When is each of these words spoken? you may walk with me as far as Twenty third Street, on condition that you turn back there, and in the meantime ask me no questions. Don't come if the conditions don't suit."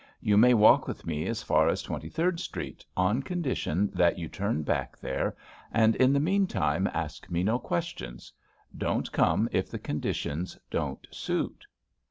you 0.19 0.35
may 0.35 0.55
walk 0.55 0.87
with 0.87 1.05
me 1.05 1.27
as 1.27 1.43
far 1.43 1.69
as 1.69 1.83
Twenty 1.83 2.09
third 2.09 2.39
Street, 2.39 2.83
on 2.97 3.21
condition 3.21 3.91
that 3.93 4.17
you 4.17 4.27
turn 4.27 4.63
back 4.63 4.97
there, 4.97 5.35
and 5.71 5.95
in 5.95 6.11
the 6.11 6.19
meantime 6.19 6.89
ask 6.91 7.29
me 7.29 7.43
no 7.43 7.59
questions. 7.59 8.33
Don't 8.75 9.11
come 9.11 9.47
if 9.51 9.69
the 9.69 9.77
conditions 9.77 10.57
don't 10.71 11.05
suit." 11.11 11.67